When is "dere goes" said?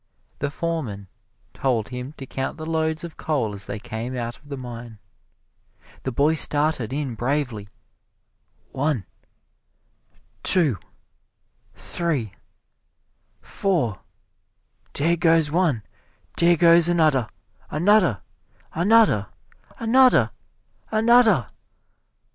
14.93-15.51, 16.35-16.87